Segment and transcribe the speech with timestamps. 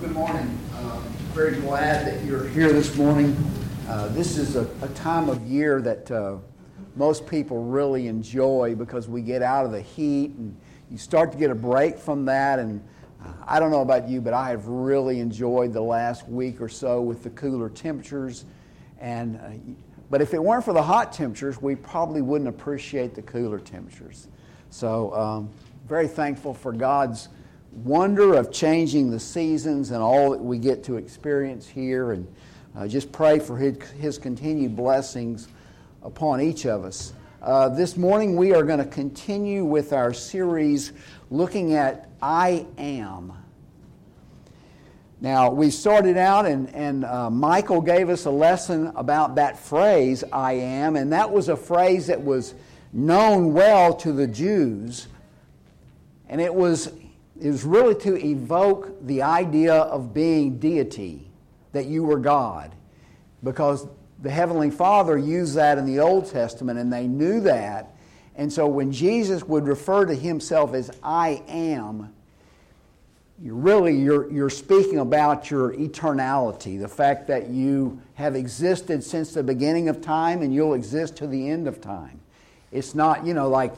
[0.00, 0.58] Good morning.
[0.76, 0.98] Uh,
[1.34, 3.36] very glad that you're here this morning.
[3.86, 6.38] Uh, this is a, a, time of year that uh,
[6.96, 10.56] most people really enjoy because we get out of the heat and
[10.90, 12.58] you start to get a break from that.
[12.58, 12.82] And
[13.22, 16.70] uh, I don't know about you, but I have really enjoyed the last week or
[16.70, 18.46] so with the cooler temperatures.
[19.00, 19.50] And uh,
[20.08, 24.28] but if it weren't for the hot temperatures, we probably wouldn't appreciate the cooler temperatures.
[24.70, 25.50] So, um,
[25.86, 27.28] very thankful for God's
[27.72, 32.12] wonder of changing the seasons and all that we get to experience here.
[32.12, 32.26] And
[32.76, 35.48] uh, just pray for his, his, continued blessings
[36.02, 37.12] upon each of us.
[37.42, 40.92] Uh, this morning, we are going to continue with our series
[41.30, 43.32] looking at I am.
[45.22, 50.24] Now, we started out, and, and uh, Michael gave us a lesson about that phrase,
[50.32, 52.54] I am, and that was a phrase that was
[52.92, 55.08] known well to the Jews.
[56.28, 56.92] And it was
[57.40, 61.30] it was really to evoke the idea of being deity,
[61.72, 62.74] that you were God.
[63.42, 63.86] Because
[64.20, 67.94] the Heavenly Father used that in the Old Testament, and they knew that.
[68.36, 72.12] And so when Jesus would refer to himself as I am,
[73.42, 79.32] you're really you're, you're speaking about your eternality, the fact that you have existed since
[79.32, 82.20] the beginning of time and you'll exist to the end of time.
[82.70, 83.74] It's not, you know, like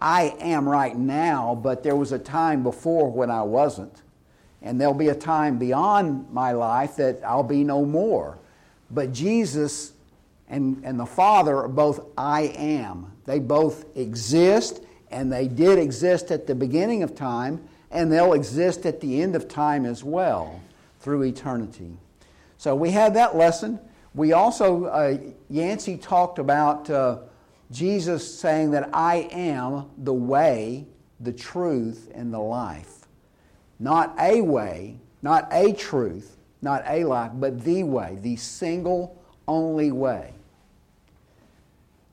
[0.00, 4.02] I am right now, but there was a time before when I wasn't.
[4.62, 8.38] And there'll be a time beyond my life that I'll be no more.
[8.90, 9.92] But Jesus
[10.48, 13.12] and, and the Father are both I am.
[13.24, 18.86] They both exist, and they did exist at the beginning of time, and they'll exist
[18.86, 20.60] at the end of time as well
[21.00, 21.96] through eternity.
[22.58, 23.78] So we had that lesson.
[24.14, 26.90] We also, uh, Yancey talked about.
[26.90, 27.18] Uh,
[27.74, 30.86] Jesus saying that I am the way,
[31.18, 33.08] the truth, and the life.
[33.80, 39.90] Not a way, not a truth, not a life, but the way, the single, only
[39.90, 40.34] way.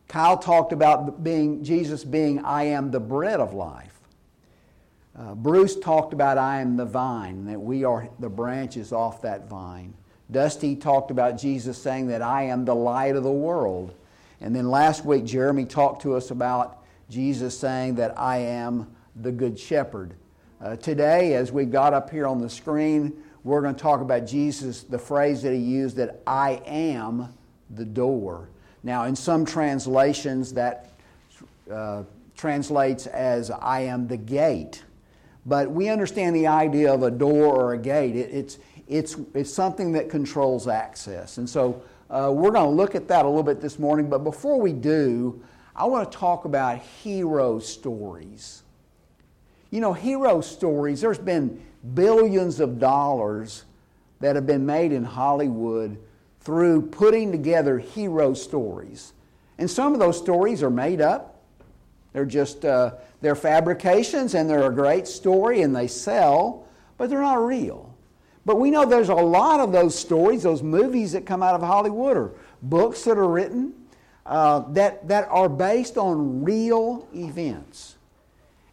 [0.08, 4.00] Kyle talked about being Jesus being I am the bread of life.
[5.18, 9.48] Uh, Bruce talked about I am the vine, that we are the branches off that
[9.48, 9.94] vine.
[10.32, 13.94] Dusty talked about Jesus saying that I am the light of the world.
[14.42, 19.32] And then last week, Jeremy talked to us about Jesus saying that I am the
[19.32, 20.16] Good Shepherd.
[20.60, 23.14] Uh, today, as we got up here on the screen,
[23.44, 27.34] we're going to talk about Jesus, the phrase that he used that I am
[27.70, 28.50] the door.
[28.84, 30.92] Now, in some translations, that
[31.72, 32.04] uh,
[32.36, 34.84] translates as I am the gate.
[35.46, 38.16] But we understand the idea of a door or a gate.
[38.16, 41.38] It, it's, it's, it's something that controls access.
[41.38, 44.20] And so uh, we're going to look at that a little bit this morning, but
[44.20, 45.42] before we do,
[45.74, 48.64] I want to talk about hero stories.
[49.70, 51.64] You know, hero stories, there's been
[51.94, 53.64] billions of dollars
[54.20, 55.98] that have been made in Hollywood
[56.42, 59.14] through putting together hero stories.
[59.58, 61.42] And some of those stories are made up.
[62.12, 66.68] They're just, uh, they're fabrications and they're a great story and they sell,
[66.98, 67.91] but they're not real.
[68.46, 71.62] But we know there's a lot of those stories, those movies that come out of
[71.62, 72.32] Hollywood, or
[72.62, 73.74] books that are written
[74.26, 77.96] uh, that, that are based on real events.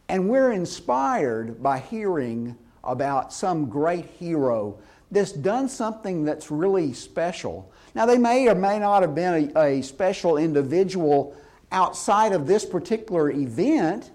[0.08, 4.78] And we're inspired by hearing about some great hero
[5.10, 7.70] that's done something that's really special.
[7.94, 11.36] Now, they may or may not have been a, a special individual
[11.72, 14.10] outside of this particular event,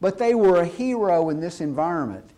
[0.00, 2.30] but they were a hero in this environment.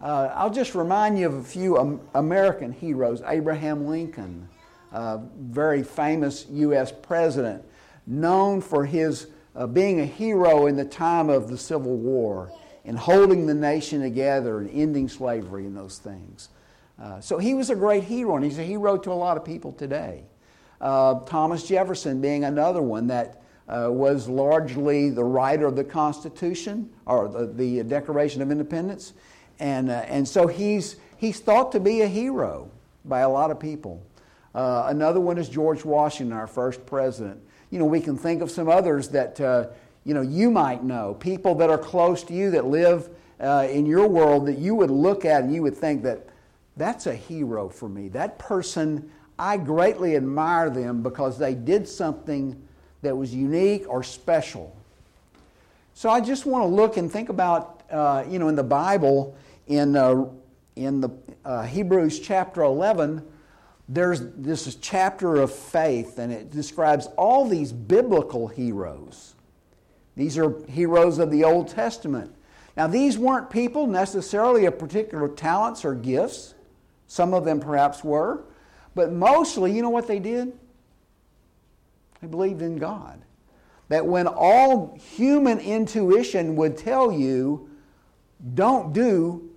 [0.00, 3.20] Uh, I'll just remind you of a few um, American heroes.
[3.26, 4.48] Abraham Lincoln,
[4.92, 6.92] uh, very famous U.S.
[6.92, 7.64] president,
[8.06, 9.26] known for his
[9.56, 12.52] uh, being a hero in the time of the Civil War
[12.84, 16.50] and holding the nation together and ending slavery and those things.
[17.00, 19.44] Uh, so he was a great hero, and he's a hero to a lot of
[19.44, 20.22] people today.
[20.80, 26.88] Uh, Thomas Jefferson being another one that uh, was largely the writer of the Constitution
[27.04, 29.12] or the, the Declaration of Independence.
[29.60, 32.70] And, uh, and so he's, he's thought to be a hero
[33.04, 34.02] by a lot of people.
[34.54, 37.40] Uh, another one is George Washington, our first president.
[37.70, 39.66] You know, we can think of some others that, uh,
[40.04, 43.08] you know, you might know, people that are close to you that live
[43.40, 46.26] uh, in your world that you would look at and you would think that
[46.76, 48.08] that's a hero for me.
[48.08, 52.60] That person, I greatly admire them because they did something
[53.02, 54.74] that was unique or special.
[55.94, 59.36] So I just want to look and think about, uh, you know, in the Bible,
[59.68, 60.26] in, uh,
[60.76, 61.10] in the
[61.44, 63.24] uh, Hebrews chapter 11,
[63.88, 69.34] there's this chapter of faith, and it describes all these biblical heroes.
[70.16, 72.34] These are heroes of the Old Testament.
[72.76, 76.54] Now, these weren't people necessarily of particular talents or gifts,
[77.06, 78.44] Some of them perhaps were.
[78.94, 80.52] But mostly, you know what they did?
[82.20, 83.22] They believed in God.
[83.88, 87.70] That when all human intuition would tell you,
[88.54, 89.47] don't do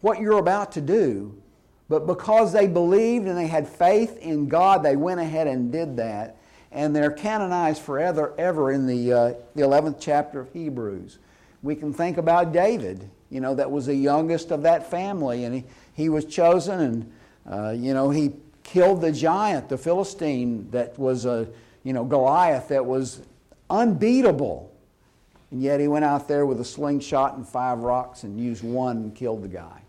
[0.00, 1.40] what you're about to do,
[1.88, 5.96] but because they believed and they had faith in God, they went ahead and did
[5.96, 6.36] that.
[6.70, 11.18] And they're canonized forever ever in the, uh, the 11th chapter of Hebrews.
[11.62, 15.54] We can think about David, you know, that was the youngest of that family, and
[15.54, 15.64] he,
[15.94, 17.12] he was chosen, and,
[17.50, 21.48] uh, you know, he killed the giant, the Philistine, that was a,
[21.84, 23.22] you know, Goliath, that was
[23.70, 24.70] unbeatable.
[25.50, 28.98] And yet he went out there with a slingshot and five rocks and used one
[28.98, 29.82] and killed the guy.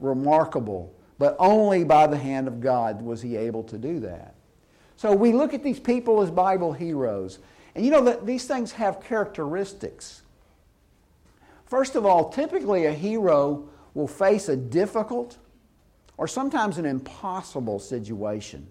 [0.00, 0.94] Remarkable.
[1.18, 4.34] But only by the hand of God was he able to do that.
[4.96, 7.38] So we look at these people as Bible heroes.
[7.74, 10.22] And you know that these things have characteristics.
[11.66, 15.38] First of all, typically a hero will face a difficult
[16.16, 18.66] or sometimes an impossible situation.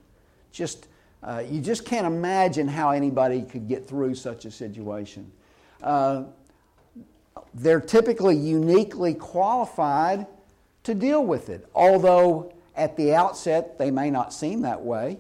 [0.52, 0.88] Just
[1.24, 5.32] uh, you just can't imagine how anybody could get through such a situation.
[5.82, 6.24] Uh,
[7.54, 10.26] they're typically uniquely qualified
[10.84, 15.18] to deal with it, although at the outset they may not seem that way.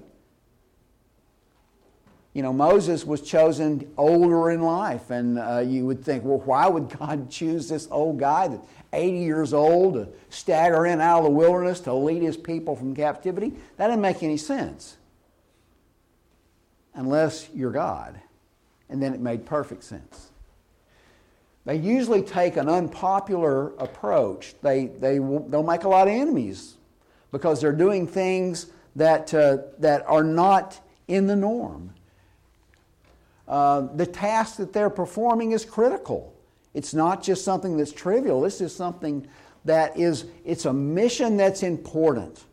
[2.33, 6.67] You know, Moses was chosen older in life, and uh, you would think, well, why
[6.67, 11.23] would God choose this old guy that's 80 years old to stagger in out of
[11.25, 13.53] the wilderness to lead his people from captivity?
[13.77, 14.97] That didn't make any sense
[16.93, 18.19] unless you're God.
[18.89, 20.30] And then it made perfect sense.
[21.65, 24.55] They usually take an unpopular approach.
[24.61, 26.77] They, they, they'll make a lot of enemies
[27.31, 31.93] because they're doing things that, uh, that are not in the norm.
[33.47, 36.33] Uh, the task that they're performing is critical.
[36.73, 38.41] It's not just something that's trivial.
[38.41, 39.27] This is something
[39.65, 42.45] that is, it's a mission that's important.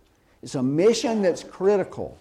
[0.43, 2.19] It's a mission that's critical.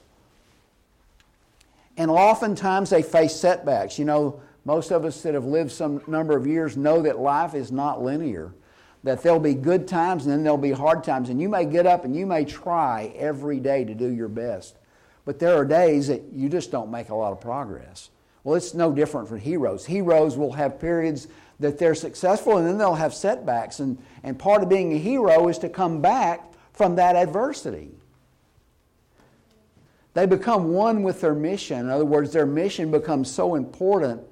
[1.97, 3.97] And oftentimes they face setbacks.
[3.97, 7.55] You know, most of us that have lived some number of years know that life
[7.55, 8.53] is not linear,
[9.01, 11.29] that there'll be good times and then there'll be hard times.
[11.29, 14.75] And you may get up and you may try every day to do your best.
[15.23, 18.09] But there are days that you just don't make a lot of progress.
[18.43, 19.85] Well, it's no different for heroes.
[19.85, 21.29] Heroes will have periods
[21.61, 23.79] that they're successful and then they'll have setbacks.
[23.79, 26.43] And, and part of being a hero is to come back
[26.73, 27.91] from that adversity.
[30.13, 31.79] They become one with their mission.
[31.79, 34.23] In other words, their mission becomes so important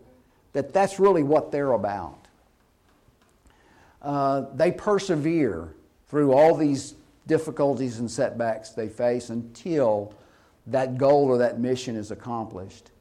[0.55, 2.17] that that's really what they're about.
[4.01, 5.73] Uh, they persevere
[6.07, 6.95] through all these
[7.27, 10.13] difficulties and setbacks they face until
[10.67, 12.91] that goal or that mission is accomplished.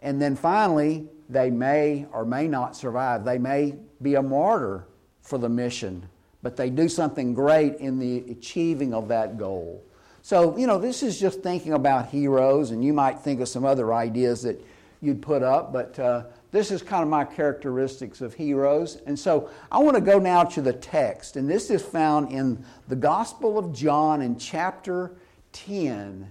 [0.00, 3.26] And then finally, they may or may not survive.
[3.26, 4.86] They may be a martyr
[5.20, 6.08] for the mission,
[6.42, 9.84] but they do something great in the achieving of that goal.
[10.22, 13.66] So, you know, this is just thinking about heroes, and you might think of some
[13.66, 14.64] other ideas that
[15.02, 18.98] you'd put up, but uh, this is kind of my characteristics of heroes.
[19.06, 22.64] And so I want to go now to the text, and this is found in
[22.88, 25.12] the Gospel of John in chapter
[25.52, 26.28] 10.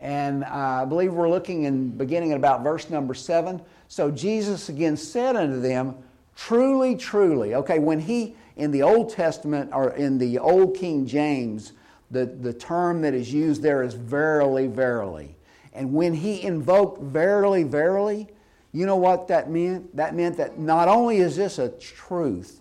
[0.00, 3.62] And I believe we're looking in beginning at about verse number 7.
[3.88, 5.96] So Jesus again said unto them,
[6.36, 7.54] Truly, truly.
[7.54, 11.72] Okay, when he, in the Old Testament or in the Old King James,
[12.10, 15.36] the, the term that is used there is verily, verily.
[15.72, 18.28] And when he invoked verily, verily,
[18.74, 19.94] you know what that meant?
[19.96, 22.60] That meant that not only is this a truth,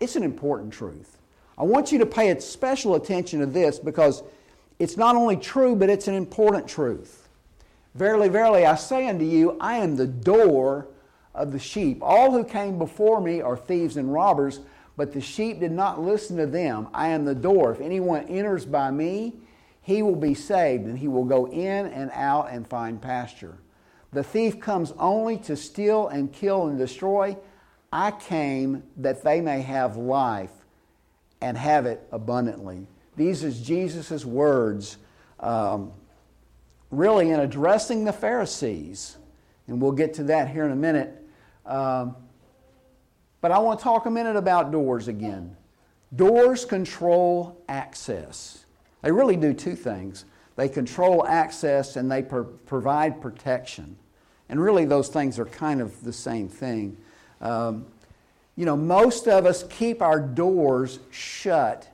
[0.00, 1.16] it's an important truth.
[1.56, 4.24] I want you to pay special attention to this because
[4.80, 7.28] it's not only true, but it's an important truth.
[7.94, 10.88] Verily, verily, I say unto you, I am the door
[11.32, 11.98] of the sheep.
[12.02, 14.58] All who came before me are thieves and robbers,
[14.96, 16.88] but the sheep did not listen to them.
[16.92, 17.72] I am the door.
[17.72, 19.34] If anyone enters by me,
[19.82, 23.58] he will be saved, and he will go in and out and find pasture.
[24.14, 27.36] The thief comes only to steal and kill and destroy.
[27.92, 30.52] I came that they may have life
[31.40, 32.86] and have it abundantly.
[33.16, 34.98] These is Jesus' words,
[35.40, 35.92] um,
[36.92, 39.16] really in addressing the Pharisees.
[39.66, 41.20] And we'll get to that here in a minute.
[41.66, 42.14] Um,
[43.40, 45.56] but I want to talk a minute about doors again.
[46.14, 48.64] Doors control access.
[49.02, 50.24] They really do two things
[50.56, 53.96] they control access and they per- provide protection.
[54.48, 56.96] And really, those things are kind of the same thing.
[57.40, 57.86] Um,
[58.56, 61.88] you know, most of us keep our doors shut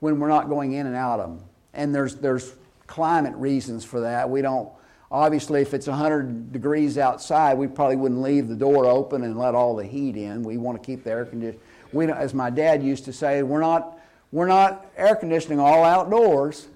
[0.00, 1.48] when we're not going in and out of them.
[1.72, 2.54] And there's, there's
[2.86, 4.28] climate reasons for that.
[4.28, 4.70] We don't
[5.10, 9.54] Obviously, if it's 100 degrees outside, we probably wouldn't leave the door open and let
[9.54, 10.42] all the heat in.
[10.42, 11.60] We want to keep the air conditioning.
[11.92, 14.00] We, as my dad used to say, we're not,
[14.32, 16.66] we're not air conditioning all outdoors,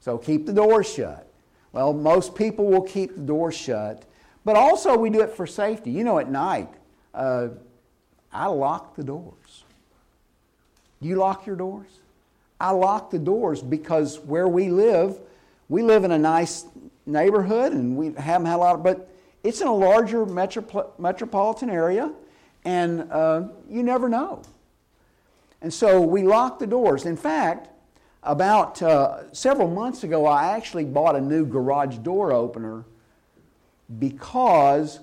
[0.00, 1.26] so keep the doors shut.
[1.72, 4.04] Well, most people will keep the doors shut,
[4.48, 5.90] but also we do it for safety.
[5.90, 6.70] You know, at night,
[7.12, 7.48] uh,
[8.32, 9.64] I lock the doors.
[11.02, 12.00] Do you lock your doors?
[12.58, 15.20] I lock the doors because where we live,
[15.68, 16.64] we live in a nice
[17.04, 19.14] neighborhood and we haven't had a lot of, but
[19.44, 22.10] it's in a larger metropolitan area
[22.64, 24.40] and uh, you never know.
[25.60, 27.04] And so we lock the doors.
[27.04, 27.68] In fact,
[28.22, 32.86] about uh, several months ago, I actually bought a new garage door opener
[33.98, 35.00] because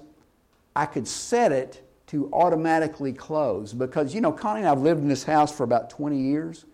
[0.75, 3.74] I could set it to automatically close.
[3.74, 6.65] Because, you know, Connie and I have lived in this house for about 20 years.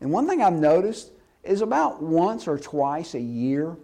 [0.00, 3.76] And one thing I've noticed is about once or twice a year,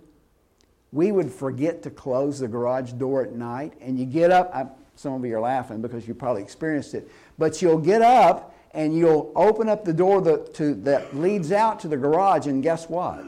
[0.92, 3.72] we would forget to close the garage door at night.
[3.80, 7.10] And you get up, I, some of you are laughing because you probably experienced it,
[7.38, 11.80] but you'll get up and you'll open up the door that, to, that leads out
[11.80, 13.22] to the garage, and guess what?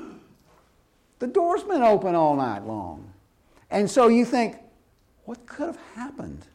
[1.18, 3.13] The door's been open all night long.
[3.74, 4.56] And so you think,
[5.24, 6.46] what could have happened?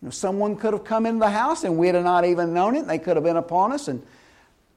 [0.00, 2.76] You know, someone could have come into the house and we'd have not even known
[2.76, 2.86] it.
[2.86, 3.88] They could have been upon us.
[3.88, 4.00] And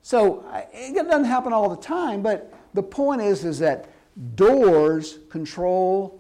[0.02, 3.88] so it doesn't happen all the time, but the point is, is that
[4.36, 6.20] doors control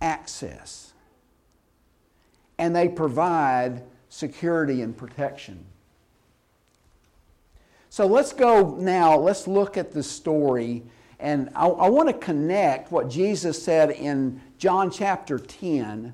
[0.00, 0.94] access.
[2.56, 5.66] And they provide security and protection.
[7.90, 10.82] So let's go now, let's look at the story.
[11.18, 16.12] And I, I want to connect what Jesus said in John chapter 10,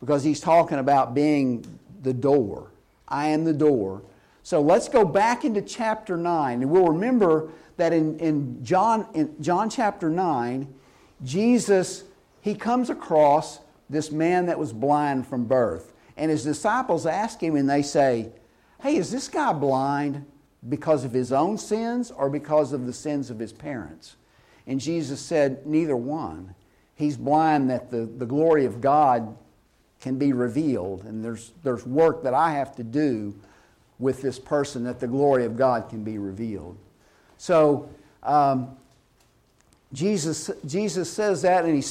[0.00, 1.64] because he's talking about being
[2.02, 2.70] the door.
[3.08, 4.02] I am the door.
[4.42, 6.62] So let's go back into chapter 9.
[6.62, 10.72] And we'll remember that in, in, John, in John chapter 9,
[11.24, 12.04] Jesus,
[12.40, 15.92] he comes across this man that was blind from birth.
[16.16, 18.30] And his disciples ask him, and they say,
[18.80, 20.24] Hey, is this guy blind?
[20.68, 24.16] because of his own sins or because of the sins of his parents?
[24.66, 26.54] And Jesus said, Neither one.
[27.00, 29.34] He's blind that the, the glory of God
[30.02, 33.34] can be revealed, and there's, there's work that I have to do
[33.98, 36.76] with this person that the glory of God can be revealed.
[37.38, 37.88] So,
[38.22, 38.76] um,
[39.94, 41.88] Jesus, Jesus says that, and he,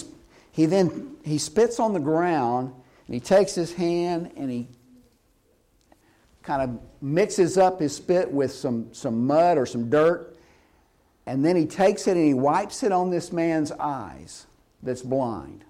[0.52, 2.72] he then he spits on the ground,
[3.08, 4.68] and he takes his hand and he
[6.44, 10.38] kind of mixes up his spit with some, some mud or some dirt,
[11.26, 14.46] and then he takes it and he wipes it on this man's eyes
[14.84, 15.66] that's blind.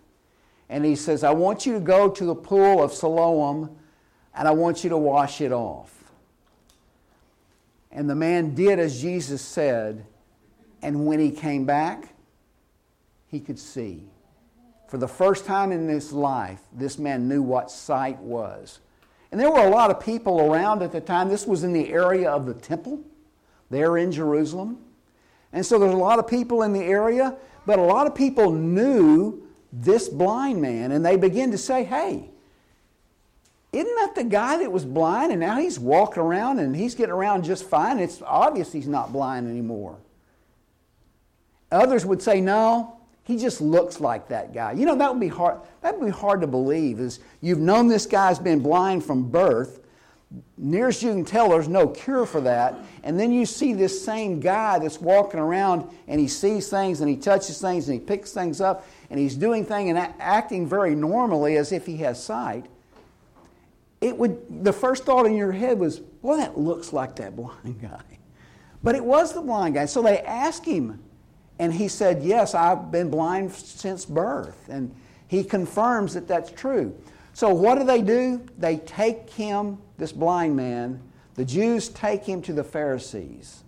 [0.70, 3.76] And he says, I want you to go to the pool of Siloam
[4.36, 6.12] and I want you to wash it off.
[7.92, 10.06] And the man did as Jesus said,
[10.82, 12.14] and when he came back,
[13.28, 14.04] he could see.
[14.88, 18.80] For the first time in his life, this man knew what sight was.
[19.32, 21.30] And there were a lot of people around at the time.
[21.30, 23.02] This was in the area of the temple,
[23.70, 24.80] there in Jerusalem.
[25.54, 27.36] And so there's a lot of people in the area,
[27.70, 32.28] but a lot of people knew this blind man, and they begin to say, hey,
[33.72, 37.14] isn't that the guy that was blind and now he's walking around and he's getting
[37.14, 38.00] around just fine?
[38.00, 40.00] It's obvious he's not blind anymore.
[41.72, 44.72] Others would say, no, he just looks like that guy.
[44.72, 47.88] You know, that would be hard, that would be hard to believe is you've known
[47.88, 49.82] this guy's been blind from birth.
[50.58, 52.78] Nearest you can tell, there's no cure for that.
[53.04, 57.10] And then you see this same guy that's walking around and he sees things and
[57.10, 60.94] he touches things and he picks things up and he's doing things and acting very
[60.94, 62.68] normally as if he has sight.
[64.02, 67.82] It would, the first thought in your head was, well, that looks like that blind
[67.82, 68.04] guy.
[68.84, 69.86] But it was the blind guy.
[69.86, 71.02] So they asked him,
[71.60, 74.70] and he said, Yes, I've been blind since birth.
[74.70, 74.96] And
[75.28, 76.96] he confirms that that's true.
[77.34, 78.46] So what do they do?
[78.58, 81.02] They take him, this blind man,
[81.36, 83.64] the Jews take him to the Pharisees.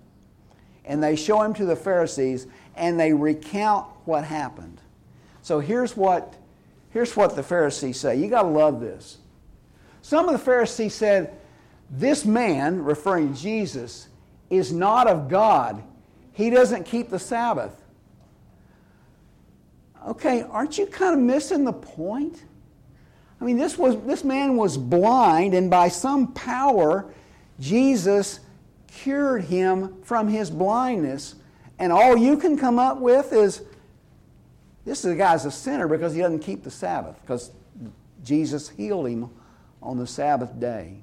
[0.83, 4.81] And they show him to the Pharisees and they recount what happened.
[5.41, 6.35] So here's what,
[6.89, 8.15] here's what the Pharisees say.
[8.15, 9.17] You got to love this.
[10.01, 11.38] Some of the Pharisees said,
[11.89, 14.07] This man, referring to Jesus,
[14.50, 15.83] is not of God.
[16.33, 17.83] He doesn't keep the Sabbath.
[20.07, 22.43] Okay, aren't you kind of missing the point?
[23.41, 27.12] I mean, this, was, this man was blind, and by some power,
[27.60, 28.39] Jesus
[28.88, 31.36] cured him from his blindness.
[31.79, 33.63] And all you can come up with is
[34.86, 37.51] this is a guy's a sinner because he doesn't keep the Sabbath, because
[38.24, 39.31] Jesus healed him
[39.81, 40.98] on the Sabbath day.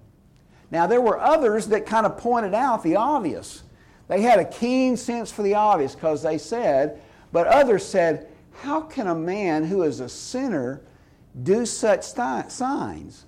[0.71, 3.65] Now, there were others that kind of pointed out the obvious.
[4.07, 7.01] They had a keen sense for the obvious because they said,
[7.33, 8.29] but others said,
[8.63, 10.83] how can a man who is a sinner
[11.43, 13.25] do such signs?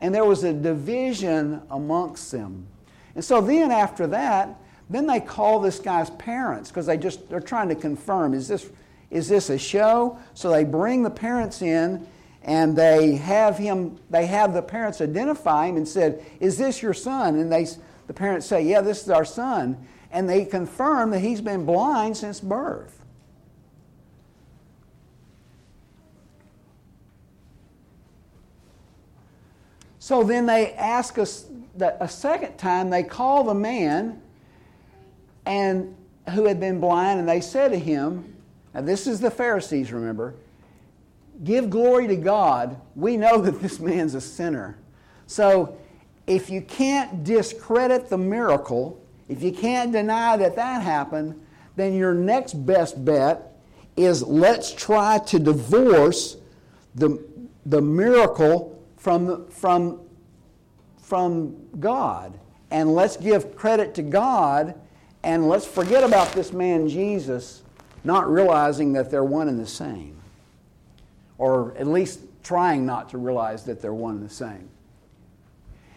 [0.00, 2.66] And there was a division amongst them.
[3.14, 4.56] And so then, after that,
[4.90, 8.70] Then they call this guy's parents because they just they're trying to confirm is this
[9.10, 10.18] is this a show?
[10.34, 12.06] So they bring the parents in
[12.42, 16.94] and they have him they have the parents identify him and said, "Is this your
[16.94, 17.66] son?" And they
[18.06, 19.76] the parents say, "Yeah, this is our son."
[20.10, 22.97] And they confirm that he's been blind since birth.
[30.08, 31.44] So then they ask us
[31.76, 34.22] that a second time, they call the man
[35.44, 35.94] and
[36.30, 38.34] who had been blind, and they said to him,
[38.72, 40.34] Now, this is the Pharisees, remember,
[41.44, 42.80] give glory to God.
[42.96, 44.78] We know that this man's a sinner.
[45.26, 45.76] So
[46.26, 48.98] if you can't discredit the miracle,
[49.28, 51.38] if you can't deny that that happened,
[51.76, 53.58] then your next best bet
[53.94, 56.38] is let's try to divorce
[56.94, 57.22] the,
[57.66, 60.00] the miracle from, from,
[61.00, 62.38] from God.
[62.70, 64.74] And let's give credit to God
[65.22, 67.62] and let's forget about this man Jesus,
[68.04, 70.16] not realizing that they're one and the same.
[71.38, 74.68] Or at least trying not to realize that they're one and the same.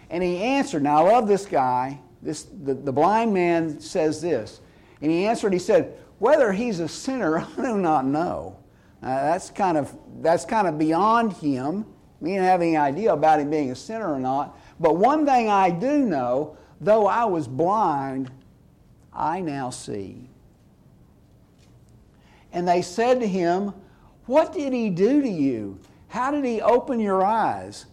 [0.10, 2.00] And he answered, now I love this guy.
[2.22, 4.62] This, the, the blind man says this.
[5.02, 8.58] And he answered, he said, Whether he's a sinner, I do not know.
[9.02, 11.86] Uh, that's, kind of, that's kind of beyond him.
[12.22, 14.58] We didn't have any idea about him being a sinner or not.
[14.80, 18.32] But one thing I do know, though I was blind,
[19.12, 20.30] I now see.
[22.54, 23.74] And they said to him,
[24.28, 25.80] What did he do to you?
[26.10, 27.86] How did he open your eyes?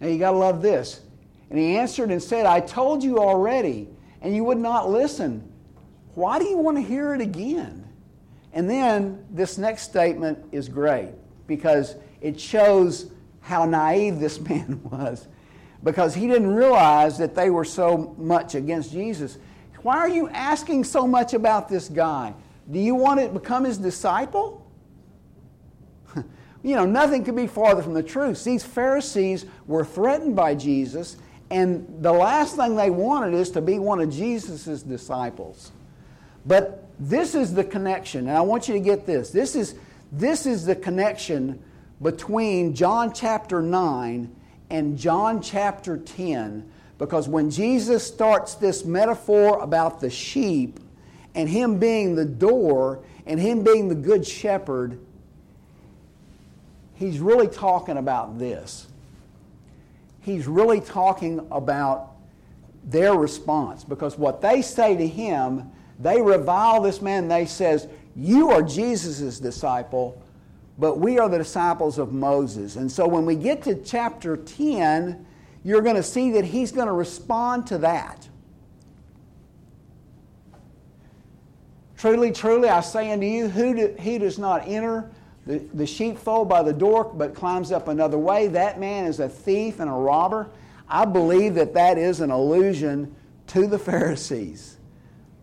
[0.00, 1.00] Now you got to love this.
[1.50, 3.88] And he answered and said, I told you already,
[4.20, 5.52] and you would not listen.
[6.14, 7.88] Why do you want to hear it again?
[8.52, 11.10] And then this next statement is great
[11.46, 13.10] because it shows
[13.40, 15.26] how naive this man was
[15.82, 19.36] because he didn't realize that they were so much against Jesus.
[19.82, 22.34] Why are you asking so much about this guy?
[22.70, 24.64] Do you want to become his disciple?
[26.62, 28.44] you know, nothing could be farther from the truth.
[28.44, 31.16] These Pharisees were threatened by Jesus,
[31.50, 35.72] and the last thing they wanted is to be one of Jesus' disciples.
[36.46, 39.30] But this is the connection, and I want you to get this.
[39.30, 39.74] This is,
[40.12, 41.60] this is the connection
[42.02, 44.34] between John chapter 9
[44.70, 50.78] and John chapter 10 because when Jesus starts this metaphor about the sheep
[51.34, 54.98] and Him being the door and Him being the good shepherd,
[56.94, 58.86] He's really talking about this.
[60.20, 62.12] He's really talking about
[62.84, 67.26] their response because what they say to Him, they revile this man.
[67.26, 70.21] They says, "You are Jesus' disciple,
[70.82, 72.74] but we are the disciples of Moses.
[72.74, 75.24] And so when we get to chapter 10,
[75.62, 78.28] you're going to see that he's going to respond to that.
[81.96, 85.08] Truly, truly, I say unto you, who, do, he does not enter
[85.46, 89.28] the, the sheepfold by the door, but climbs up another way, that man is a
[89.28, 90.50] thief and a robber.
[90.88, 93.14] I believe that that is an allusion
[93.46, 94.78] to the Pharisees,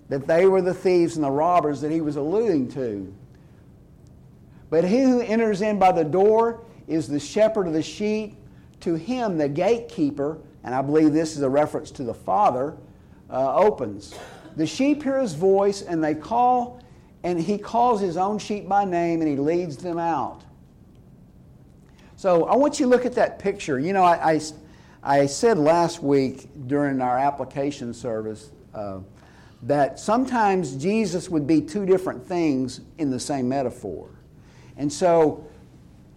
[0.09, 3.15] that they were the thieves and the robbers that he was alluding to.
[4.69, 8.35] But he who enters in by the door is the shepherd of the sheep.
[8.81, 12.77] To him, the gatekeeper, and I believe this is a reference to the Father,
[13.29, 14.17] uh, opens.
[14.55, 16.81] The sheep hear his voice, and they call,
[17.23, 20.43] and he calls his own sheep by name, and he leads them out.
[22.15, 23.79] So I want you to look at that picture.
[23.79, 24.41] You know, I, I,
[25.03, 28.99] I said last week during our application service uh,
[29.63, 34.09] that sometimes Jesus would be two different things in the same metaphor.
[34.79, 35.45] And so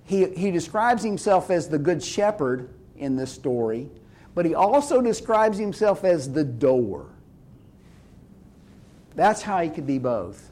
[0.04, 3.90] he, he describes himself as the good shepherd in this story,
[4.36, 7.06] but he also describes himself as the door.
[9.16, 10.48] That's how he could be both.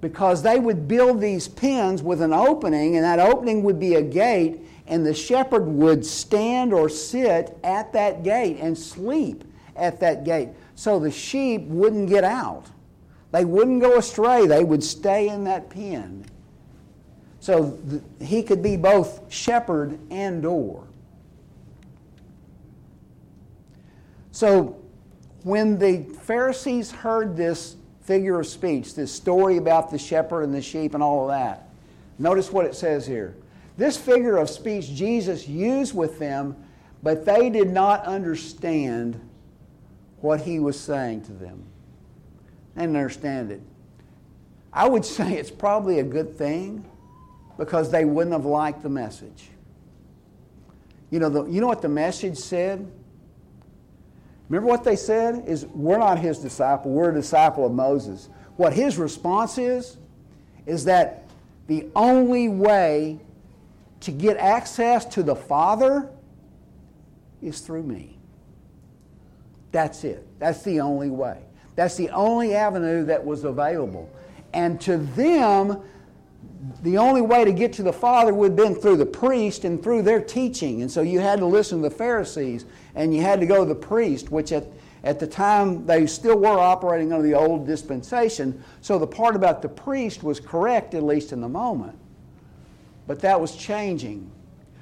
[0.00, 4.02] Because they would build these pens with an opening, and that opening would be a
[4.02, 9.44] gate, and the shepherd would stand or sit at that gate and sleep
[9.76, 10.48] at that gate.
[10.74, 12.66] So the sheep wouldn't get out.
[13.30, 14.48] They wouldn't go astray.
[14.48, 16.24] They would stay in that pen.
[17.40, 20.86] So th- he could be both shepherd and door.
[24.30, 24.80] So
[25.42, 30.62] when the Pharisees heard this figure of speech, this story about the shepherd and the
[30.62, 31.70] sheep and all of that,
[32.18, 33.34] notice what it says here.
[33.78, 36.54] This figure of speech Jesus used with them,
[37.02, 39.18] but they did not understand
[40.20, 41.64] what he was saying to them.
[42.74, 43.62] They didn't understand it.
[44.72, 46.84] I would say it's probably a good thing
[47.60, 49.50] because they wouldn't have liked the message.
[51.10, 52.90] You know, the, you know what the message said?
[54.48, 55.44] Remember what they said?
[55.46, 58.30] Is we're not his disciple, we're a disciple of Moses.
[58.56, 59.98] What his response is,
[60.64, 61.24] is that
[61.66, 63.20] the only way
[64.00, 66.08] to get access to the Father
[67.42, 68.16] is through me.
[69.70, 70.26] That's it.
[70.38, 71.42] That's the only way.
[71.76, 74.08] That's the only avenue that was available.
[74.54, 75.82] And to them,
[76.82, 79.82] the only way to get to the Father would have been through the priest and
[79.82, 80.80] through their teaching.
[80.80, 82.64] And so you had to listen to the Pharisees
[82.94, 84.64] and you had to go to the priest, which at,
[85.04, 88.62] at the time they still were operating under the old dispensation.
[88.80, 91.98] So the part about the priest was correct, at least in the moment.
[93.06, 94.30] But that was changing.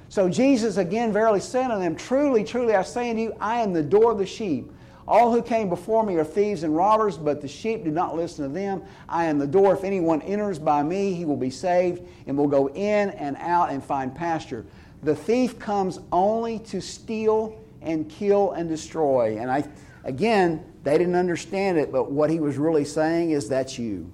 [0.07, 3.73] So Jesus again verily said unto them, Truly, truly, I say unto you, I am
[3.73, 4.71] the door of the sheep.
[5.09, 8.47] All who came before me are thieves and robbers, but the sheep do not listen
[8.47, 8.83] to them.
[9.09, 9.73] I am the door.
[9.73, 13.71] If anyone enters by me, he will be saved and will go in and out
[13.71, 14.67] and find pasture.
[15.01, 19.39] The thief comes only to steal and kill and destroy.
[19.39, 19.67] And I,
[20.03, 24.11] again, they didn't understand it, but what he was really saying is that's you.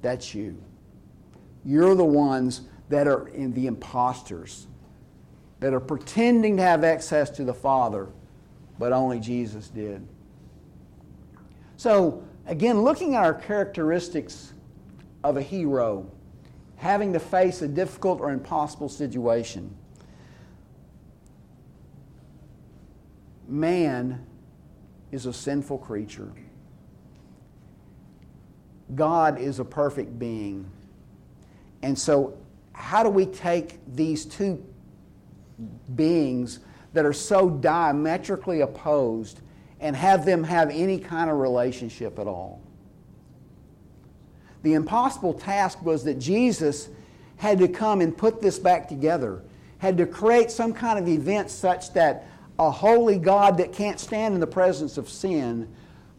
[0.00, 0.60] That's you.
[1.64, 4.66] You're the ones that are in the imposters,
[5.60, 8.08] that are pretending to have access to the Father
[8.78, 10.06] but only Jesus did.
[11.76, 14.52] So, again, looking at our characteristics
[15.24, 16.10] of a hero,
[16.76, 19.74] having to face a difficult or impossible situation,
[23.48, 24.24] man
[25.10, 26.32] is a sinful creature.
[28.94, 30.68] God is a perfect being.
[31.82, 32.36] And so,
[32.72, 34.64] how do we take these two
[35.94, 36.60] beings
[36.92, 39.40] that are so diametrically opposed
[39.80, 42.60] and have them have any kind of relationship at all.
[44.62, 46.88] The impossible task was that Jesus
[47.36, 49.42] had to come and put this back together,
[49.78, 52.26] had to create some kind of event such that
[52.58, 55.68] a holy God that can't stand in the presence of sin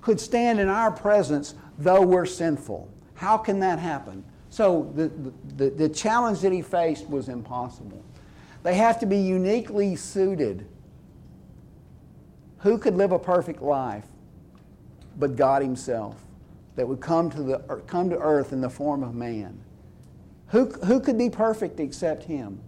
[0.02, 2.90] could stand in our presence though we're sinful.
[3.16, 4.24] How can that happen?
[4.50, 5.10] So the,
[5.56, 8.04] the, the challenge that he faced was impossible.
[8.63, 10.65] They have to be uniquely suited.
[12.60, 14.06] Who could live a perfect life
[15.17, 16.15] but God Himself
[16.76, 19.60] that would come to, the, come to earth in the form of man?
[20.47, 22.60] Who, who could be perfect except Him?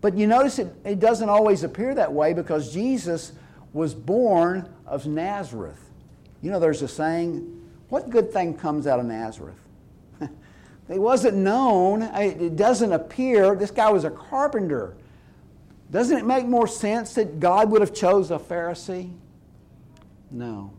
[0.00, 3.32] But you notice it, it doesn't always appear that way because Jesus
[3.72, 5.80] was born of Nazareth.
[6.40, 9.58] You know, there's a saying, what good thing comes out of Nazareth?
[10.88, 12.02] He wasn't known.
[12.02, 13.54] It doesn't appear.
[13.54, 14.94] This guy was a carpenter.
[15.90, 19.12] Doesn't it make more sense that God would have chose a Pharisee?
[20.30, 20.72] No.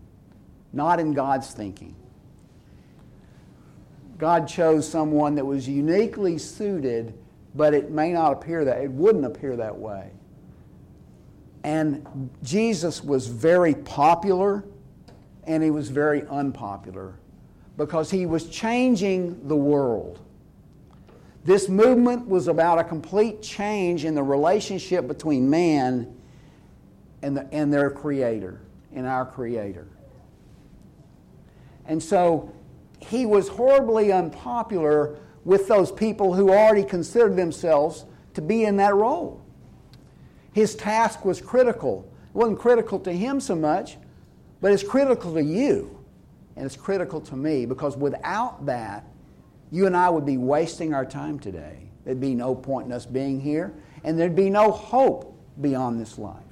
[0.74, 1.96] Not in God's thinking.
[4.18, 7.18] God chose someone that was uniquely suited,
[7.56, 10.12] but it may not appear that it wouldn't appear that way.
[11.64, 14.64] And Jesus was very popular
[15.46, 17.16] and he was very unpopular
[17.78, 20.20] because he was changing the world.
[21.44, 26.16] This movement was about a complete change in the relationship between man
[27.22, 28.62] and, the, and their Creator,
[28.94, 29.88] and our Creator.
[31.86, 32.52] And so
[33.00, 38.96] he was horribly unpopular with those people who already considered themselves to be in that
[38.96, 39.46] role.
[40.54, 42.12] His task was critical.
[42.30, 43.98] It wasn't critical to him so much,
[44.62, 45.95] but it's critical to you
[46.56, 49.06] and it's critical to me because without that,
[49.72, 51.90] you and I would be wasting our time today.
[52.04, 56.18] There'd be no point in us being here, and there'd be no hope beyond this
[56.18, 56.44] life.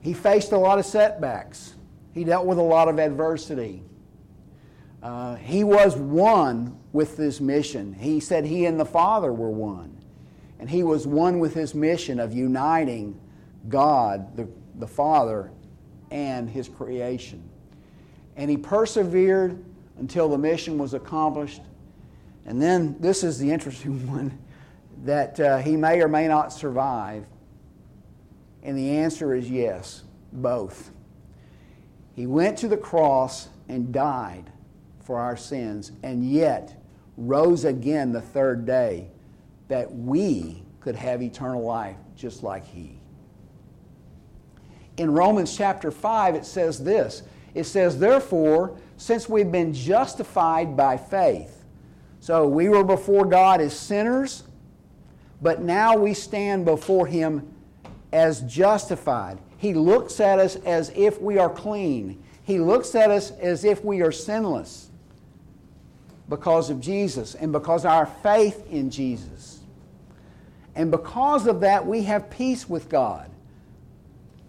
[0.00, 1.74] He faced a lot of setbacks,
[2.12, 3.82] he dealt with a lot of adversity.
[5.02, 7.92] Uh, he was one with this mission.
[7.92, 9.96] He said he and the Father were one.
[10.60, 13.18] And he was one with his mission of uniting
[13.68, 15.50] God, the, the Father,
[16.12, 17.42] and his creation.
[18.36, 19.62] And he persevered
[19.98, 21.62] until the mission was accomplished.
[22.46, 24.38] And then this is the interesting one
[25.04, 27.26] that uh, he may or may not survive.
[28.62, 30.90] And the answer is yes, both.
[32.14, 34.50] He went to the cross and died
[35.00, 36.80] for our sins, and yet
[37.16, 39.08] rose again the third day
[39.68, 42.98] that we could have eternal life just like he.
[44.96, 47.22] In Romans chapter 5, it says this
[47.54, 51.64] it says, Therefore, since we've been justified by faith,
[52.20, 54.44] so we were before God as sinners,
[55.40, 57.52] but now we stand before Him
[58.12, 59.38] as justified.
[59.58, 62.22] He looks at us as if we are clean.
[62.44, 64.90] He looks at us as if we are sinless
[66.28, 69.60] because of Jesus and because our faith in Jesus.
[70.74, 73.30] And because of that, we have peace with God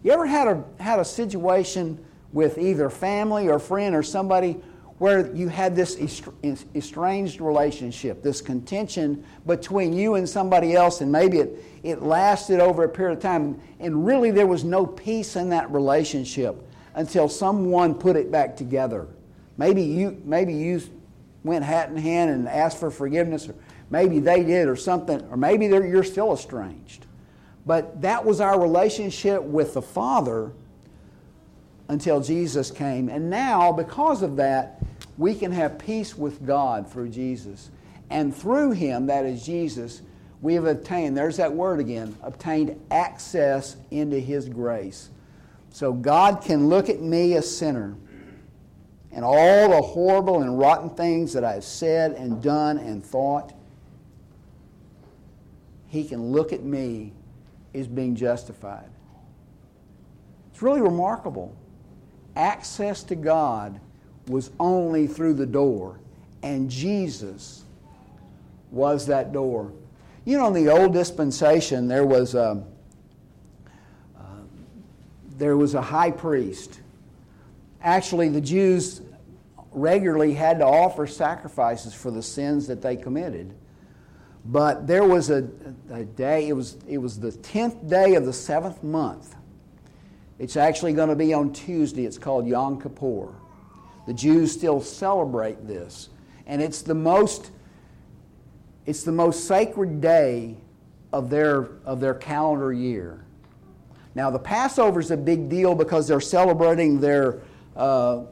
[0.04, 4.58] You ever had a, had a situation with either family or friend or somebody
[4.98, 11.40] where you had this estranged relationship, this contention between you and somebody else, and maybe
[11.40, 15.50] it, it lasted over a period of time, and really there was no peace in
[15.50, 19.08] that relationship until someone put it back together.
[19.58, 20.82] Maybe you, maybe you
[21.44, 23.56] went hat in hand and asked for forgiveness, or
[23.90, 27.06] maybe they did, or something, or maybe you're still estranged.
[27.66, 30.54] But that was our relationship with the Father
[31.90, 33.10] until Jesus came.
[33.10, 34.82] And now, because of that,
[35.18, 37.70] we can have peace with God through Jesus.
[38.10, 40.02] And through Him, that is Jesus,
[40.42, 45.10] we have obtained, there's that word again, obtained access into His grace.
[45.72, 47.96] So God can look at me, a sinner,
[49.12, 53.54] and all the horrible and rotten things that I've said and done and thought.
[55.88, 57.14] He can look at me
[57.76, 58.90] as being justified.
[60.52, 61.56] It's really remarkable.
[62.36, 63.80] Access to God
[64.28, 66.00] was only through the door,
[66.42, 67.64] and Jesus
[68.72, 69.72] was that door.
[70.26, 72.64] You know, in the old dispensation, there was a,
[74.18, 74.24] uh,
[75.38, 76.80] there was a high priest.
[77.82, 79.02] Actually, the Jews
[79.72, 83.54] regularly had to offer sacrifices for the sins that they committed.
[84.46, 85.48] But there was a,
[85.92, 89.36] a day, it was, it was the 10th day of the seventh month.
[90.44, 92.06] It's actually going to be on Tuesday.
[92.06, 93.30] It's called Yom Kippur.
[94.06, 96.10] The Jews still celebrate this.
[96.48, 97.52] And it's the most,
[98.86, 100.58] it's the most sacred day
[101.14, 103.24] of their, of their calendar year.
[104.16, 107.40] Now, the Passover is a big deal because they're celebrating their,
[107.78, 108.24] uh,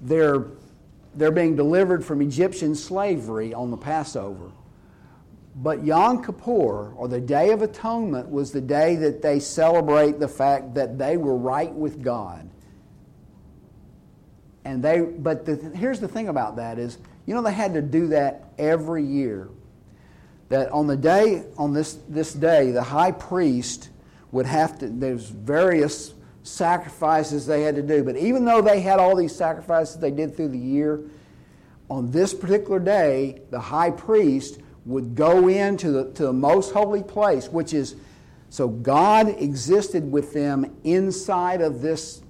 [0.00, 0.46] their,
[1.14, 4.50] they're being delivered from Egyptian slavery on the Passover.
[5.56, 10.28] But Yom Kippur, or the Day of Atonement, was the day that they celebrate the
[10.28, 12.48] fact that they were right with God.
[14.64, 17.82] And they, but the, here's the thing about that is, you know, they had to
[17.82, 19.48] do that every year.
[20.50, 23.90] That on the day, on this, this day, the high priest
[24.32, 28.04] would have to, there's various sacrifices they had to do.
[28.04, 31.00] But even though they had all these sacrifices they did through the year,
[31.88, 37.02] on this particular day, the high priest would go into the, to the most holy
[37.02, 37.96] place, which is
[38.48, 42.22] so God existed with them inside of this,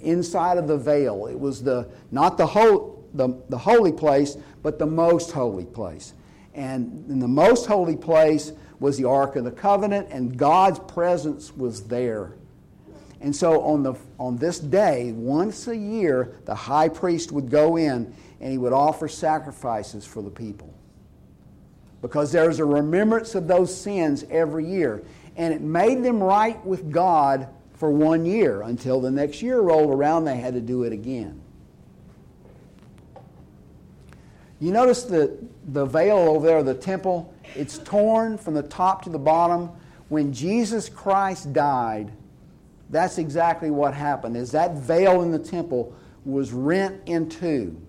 [0.00, 1.26] inside of the veil.
[1.26, 6.12] It was the not the whole the, the holy place, but the most holy place.
[6.54, 11.56] And in the most holy place was the Ark of the Covenant, and God's presence
[11.56, 12.34] was there.
[13.20, 17.76] And so on, the, on this day, once a year, the high priest would go
[17.76, 20.72] in and he would offer sacrifices for the people
[22.02, 25.02] because there's a remembrance of those sins every year.
[25.36, 29.90] And it made them right with God for one year until the next year rolled
[29.90, 31.40] around, they had to do it again.
[34.60, 39.10] You notice the, the veil over there, the temple, it's torn from the top to
[39.10, 39.70] the bottom.
[40.08, 42.10] When Jesus Christ died,
[42.90, 44.36] that's exactly what happened.
[44.36, 47.80] Is that veil in the temple was rent in two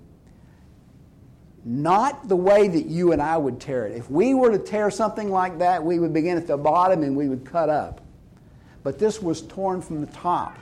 [1.65, 3.95] not the way that you and I would tear it.
[3.95, 7.15] If we were to tear something like that, we would begin at the bottom and
[7.15, 8.01] we would cut up.
[8.83, 10.57] But this was torn from the top.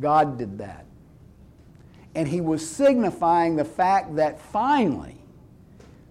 [0.00, 0.84] God did that.
[2.14, 5.16] And he was signifying the fact that finally,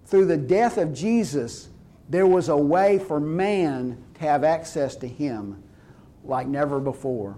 [0.06, 1.68] through the death of Jesus,
[2.08, 5.62] there was a way for man to have access to him
[6.24, 7.36] like never before.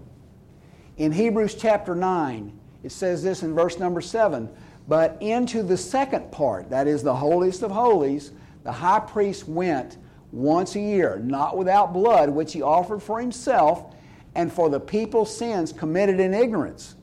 [0.97, 4.49] In Hebrews chapter 9, it says this in verse number 7
[4.89, 8.33] but into the second part, that is the holiest of holies,
[8.65, 9.99] the high priest went
[10.33, 13.95] once a year, not without blood, which he offered for himself
[14.35, 16.95] and for the people's sins committed in ignorance.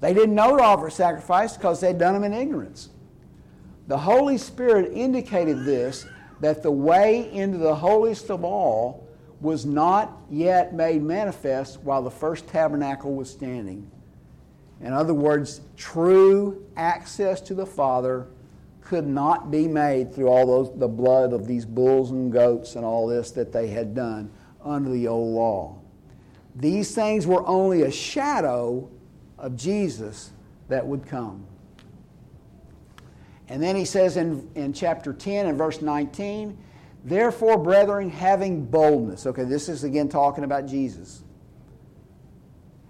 [0.00, 2.90] They didn't know to offer sacrifice because they'd done them in ignorance.
[3.86, 6.06] The Holy Spirit indicated this
[6.40, 9.08] that the way into the holiest of all
[9.40, 13.90] was not yet made manifest while the first tabernacle was standing.
[14.82, 18.26] In other words, true access to the Father
[18.80, 22.84] could not be made through all those, the blood of these bulls and goats and
[22.84, 24.30] all this that they had done
[24.62, 25.78] under the old law.
[26.56, 28.90] These things were only a shadow
[29.38, 30.32] of Jesus
[30.68, 31.46] that would come.
[33.48, 36.58] And then he says in, in chapter 10 and verse 19,
[37.04, 39.26] Therefore, brethren, having boldness.
[39.26, 41.22] Okay, this is again talking about Jesus.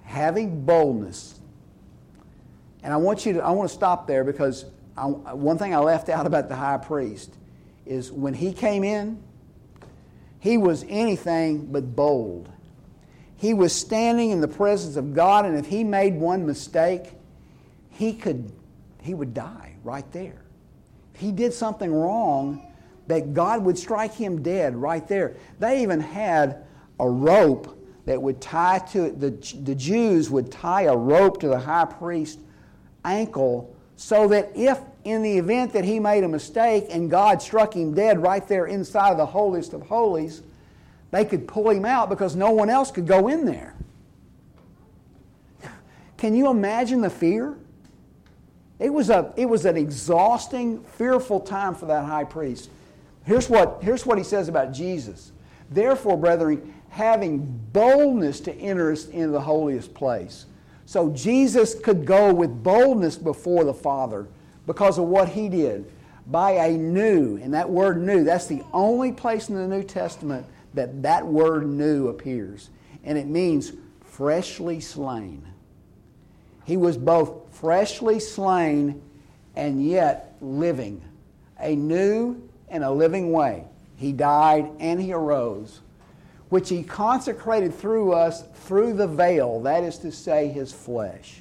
[0.05, 1.41] Having boldness
[2.83, 4.65] and I want you to, I want to stop there because
[4.97, 7.35] I, one thing I left out about the high priest
[7.87, 9.23] is when he came in,
[10.39, 12.49] he was anything but bold.
[13.37, 17.11] he was standing in the presence of God, and if he made one mistake,
[17.91, 18.53] he could
[19.01, 20.43] he would die right there.
[21.13, 22.73] If he did something wrong,
[23.09, 25.35] that God would strike him dead right there.
[25.59, 26.65] They even had
[27.01, 29.31] a rope that would tie to the,
[29.63, 32.41] the Jews would tie a rope to the high priest's
[33.05, 37.75] ankle so that if in the event that he made a mistake and God struck
[37.75, 40.43] him dead right there inside of the holiest of holies,
[41.11, 43.75] they could pull him out because no one else could go in there.
[46.17, 47.57] Can you imagine the fear?
[48.79, 52.71] It was, a, it was an exhausting, fearful time for that high priest.
[53.25, 55.33] Here's what, here's what he says about Jesus.
[55.71, 60.47] Therefore, brethren, having boldness to enter into the holiest place.
[60.87, 64.29] So Jesus could go with boldness before the Father
[64.67, 65.91] because of what he did.
[66.27, 70.47] By a new, and that word new, that's the only place in the New Testament
[70.75, 72.71] that that word new appears.
[73.05, 73.73] And it means
[74.05, 75.45] freshly slain.
[76.65, 79.03] He was both freshly slain
[79.57, 81.03] and yet living.
[81.59, 83.65] A new and a living way.
[83.97, 85.81] He died and he arose,
[86.53, 91.41] which he consecrated through us through the veil, that is to say, his flesh.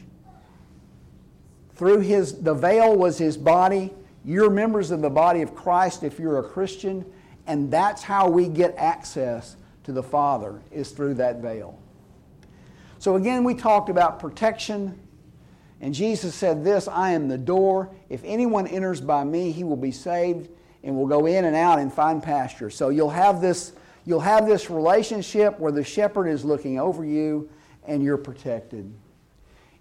[1.75, 3.93] Through his the veil was his body.
[4.23, 7.03] You're members of the body of christ if you're a christian
[7.45, 11.77] and that's how we get access to the father is through that veil.
[12.97, 14.97] So again we talked about protection
[15.81, 17.93] and jesus said this i am the door.
[18.07, 20.47] If anyone enters by me he will be saved
[20.85, 22.69] and will go in and out and find pasture.
[22.69, 23.73] So you'll have this
[24.05, 27.49] you'll have this relationship where the shepherd is looking over you
[27.85, 28.91] and you're protected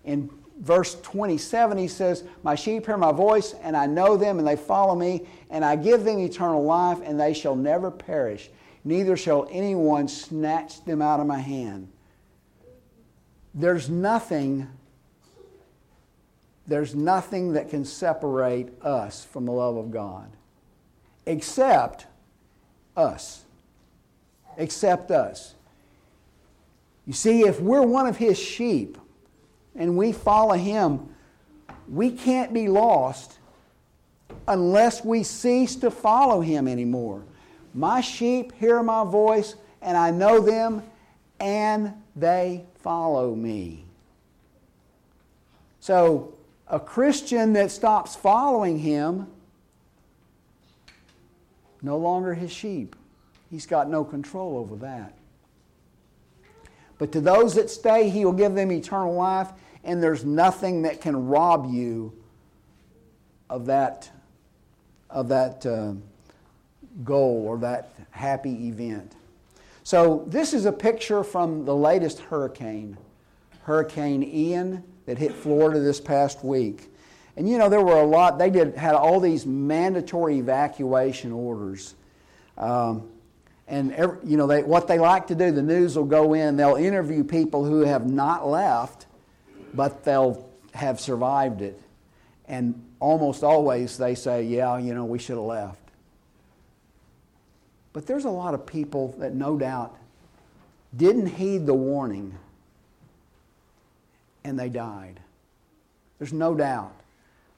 [0.05, 4.47] in verse 27, he says, My sheep hear my voice, and I know them, and
[4.47, 8.51] they follow me, and I give them eternal life, and they shall never perish,
[8.85, 11.89] neither shall anyone snatch them out of my hand.
[13.55, 14.69] There's nothing.
[16.67, 20.31] There's nothing that can separate us from the love of God
[21.27, 22.07] except
[22.97, 23.45] us.
[24.61, 25.55] Except us.
[27.07, 28.99] You see, if we're one of His sheep,
[29.75, 31.09] and we follow Him,
[31.89, 33.39] we can't be lost
[34.47, 37.25] unless we cease to follow Him anymore.
[37.73, 40.83] My sheep hear my voice, and I know them,
[41.41, 43.87] and they follow me.
[45.81, 46.35] So,
[46.69, 49.27] a Christian that stops following Him,
[51.81, 52.95] no longer his sheep.
[53.51, 55.15] He's got no control over that.
[56.99, 59.49] But to those that stay, He will give them eternal life,
[59.83, 62.13] and there's nothing that can rob you
[63.49, 64.09] of that,
[65.09, 65.95] of that uh,
[67.03, 69.17] goal or that happy event.
[69.83, 72.97] So, this is a picture from the latest hurricane,
[73.63, 76.95] Hurricane Ian, that hit Florida this past week.
[77.37, 81.95] And you know, there were a lot, they did, had all these mandatory evacuation orders.
[82.59, 83.09] Um,
[83.71, 86.57] and every, you know they, what they like to do the news will go in.
[86.57, 89.07] They'll interview people who have not left
[89.73, 91.81] but they'll have survived it.
[92.47, 95.79] And almost always they say yeah you know we should have left.
[97.93, 99.97] But there's a lot of people that no doubt
[100.97, 102.37] didn't heed the warning
[104.45, 105.21] and they died.
[106.19, 106.93] There's no doubt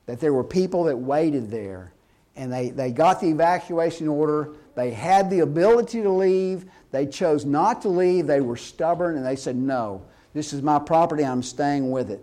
[0.06, 1.92] that there were people that waited there
[2.36, 6.66] and they, they got the evacuation order they had the ability to leave.
[6.90, 8.26] They chose not to leave.
[8.26, 10.02] They were stubborn and they said, No,
[10.34, 11.24] this is my property.
[11.24, 12.22] I'm staying with it.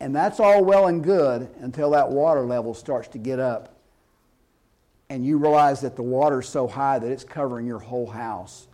[0.00, 3.76] And that's all well and good until that water level starts to get up.
[5.10, 8.66] And you realize that the water's so high that it's covering your whole house.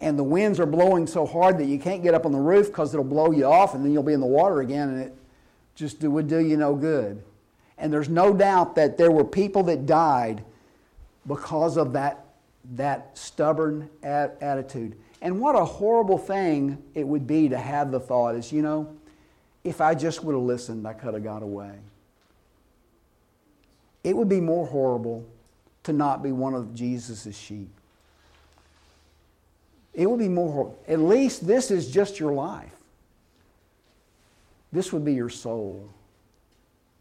[0.00, 2.66] And the winds are blowing so hard that you can't get up on the roof
[2.66, 5.16] because it'll blow you off and then you'll be in the water again and it
[5.74, 7.22] just would do you no good.
[7.78, 10.44] And there's no doubt that there were people that died
[11.26, 12.26] because of that,
[12.74, 14.96] that stubborn attitude.
[15.22, 18.94] And what a horrible thing it would be to have the thought is, you know,
[19.62, 21.72] if I just would have listened, I could have got away.
[24.02, 25.24] It would be more horrible
[25.84, 27.70] to not be one of Jesus' sheep.
[29.94, 30.78] It would be more horrible.
[30.86, 32.74] At least this is just your life.
[34.72, 35.88] This would be your soul.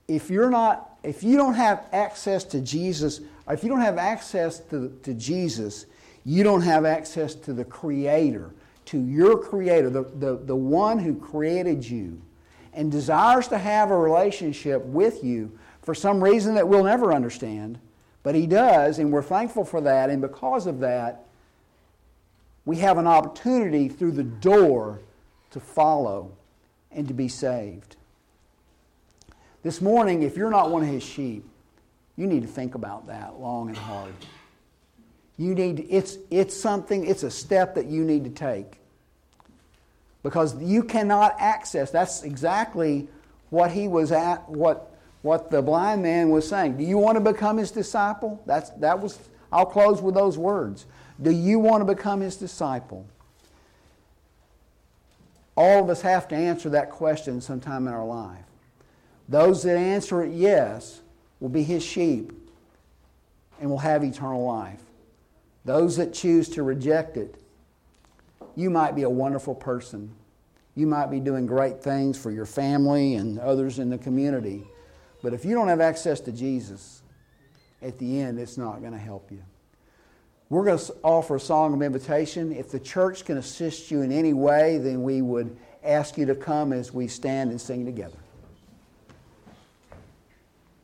[0.07, 3.19] If you're not, if you don't have access to Jesus
[3.49, 5.85] if you don't have access to, to Jesus,
[6.25, 8.51] you don't have access to the Creator,
[8.85, 12.21] to your Creator, the, the, the one who created you
[12.73, 17.77] and desires to have a relationship with you for some reason that we'll never understand.
[18.23, 20.09] But He does, and we're thankful for that.
[20.09, 21.25] And because of that,
[22.65, 25.01] we have an opportunity through the door
[25.51, 26.31] to follow
[26.91, 27.97] and to be saved.
[29.63, 31.45] This morning, if you're not one of his sheep,
[32.15, 34.13] you need to think about that long and hard.
[35.37, 38.79] You need it's it's something, it's a step that you need to take.
[40.21, 41.91] Because you cannot access.
[41.91, 43.07] That's exactly
[43.49, 44.91] what he was at what
[45.23, 46.77] what the blind man was saying.
[46.77, 48.41] Do you want to become his disciple?
[48.45, 49.17] That's that was
[49.51, 50.85] I'll close with those words.
[51.21, 53.07] Do you want to become his disciple?
[55.55, 58.45] All of us have to answer that question sometime in our life.
[59.29, 61.02] Those that answer it yes
[61.43, 62.31] will be his sheep
[63.59, 64.81] and will have eternal life.
[65.65, 67.35] Those that choose to reject it,
[68.55, 70.15] you might be a wonderful person.
[70.73, 74.63] You might be doing great things for your family and others in the community.
[75.21, 77.01] But if you don't have access to Jesus,
[77.81, 79.43] at the end, it's not going to help you.
[80.47, 82.53] We're going to offer a song of invitation.
[82.53, 86.35] If the church can assist you in any way, then we would ask you to
[86.35, 88.22] come as we stand and sing together.